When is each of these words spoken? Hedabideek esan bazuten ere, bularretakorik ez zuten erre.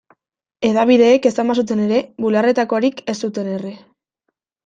Hedabideek 0.69 1.27
esan 1.31 1.51
bazuten 1.51 1.83
ere, 1.83 1.99
bularretakorik 2.25 3.05
ez 3.13 3.17
zuten 3.27 3.53
erre. 3.59 3.77